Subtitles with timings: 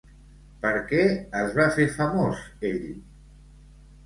[0.63, 1.03] Per què
[1.41, 2.89] es va fer famós ell?